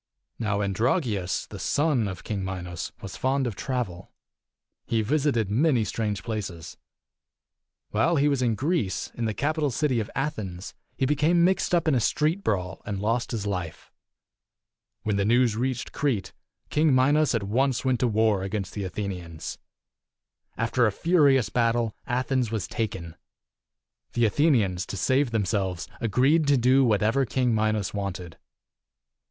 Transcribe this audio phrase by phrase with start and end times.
[0.39, 0.45] ii.
[0.45, 4.11] Now Androgeus, the son of King Minos, was fond of travel.
[4.87, 6.75] He visited many strange places.
[7.91, 11.87] While he was in Greece, in the capital city of Athens, he became mixed up
[11.87, 13.91] in a street brawl and lost his life.
[15.03, 16.33] When the news reached Crete,
[16.71, 19.59] King Minos at once went to war against the Athenians.
[20.57, 23.15] After a furious battle, Athens was taken.
[24.13, 28.39] The Athe nians, to save themselves, agreed to do what ever King Minos wanted.